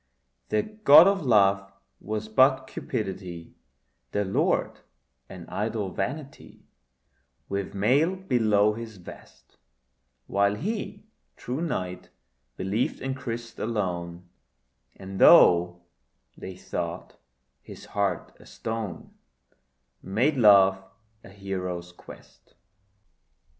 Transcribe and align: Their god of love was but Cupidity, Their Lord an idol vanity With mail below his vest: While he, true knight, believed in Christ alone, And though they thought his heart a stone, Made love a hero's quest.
Their 0.49 0.63
god 0.63 1.05
of 1.07 1.21
love 1.23 1.71
was 1.99 2.27
but 2.27 2.65
Cupidity, 2.65 3.53
Their 4.13 4.25
Lord 4.25 4.79
an 5.29 5.45
idol 5.47 5.91
vanity 5.91 6.65
With 7.47 7.75
mail 7.75 8.15
below 8.15 8.73
his 8.73 8.97
vest: 8.97 9.57
While 10.25 10.55
he, 10.55 11.05
true 11.37 11.61
knight, 11.61 12.09
believed 12.57 12.99
in 12.99 13.13
Christ 13.13 13.59
alone, 13.59 14.27
And 14.95 15.19
though 15.19 15.83
they 16.35 16.55
thought 16.57 17.19
his 17.61 17.85
heart 17.85 18.35
a 18.39 18.47
stone, 18.47 19.13
Made 20.01 20.35
love 20.35 20.83
a 21.23 21.29
hero's 21.29 21.91
quest. 21.91 22.55